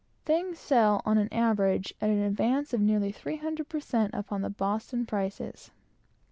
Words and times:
Things 0.25 0.57
sell, 0.57 1.03
on 1.05 1.19
an 1.19 1.31
average, 1.31 1.93
at 2.01 2.09
an 2.09 2.23
advance 2.23 2.73
of 2.73 2.81
nearly 2.81 3.11
three 3.11 3.35
hundred 3.37 3.69
per 3.69 3.79
cent 3.79 4.15
upon 4.15 4.41
the 4.41 4.49
Boston 4.49 5.05
prices. 5.05 5.69